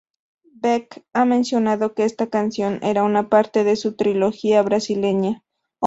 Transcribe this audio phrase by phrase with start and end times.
[0.55, 5.43] Beck ha mencionado que esta canción era una parte de su "trilogía brasileña".